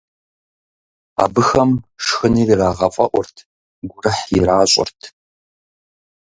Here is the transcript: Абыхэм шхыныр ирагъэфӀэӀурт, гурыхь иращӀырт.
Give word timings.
Абыхэм 1.23 1.71
шхыныр 2.03 2.49
ирагъэфӀэӀурт, 2.53 3.35
гурыхь 3.89 4.25
иращӀырт. 4.37 4.99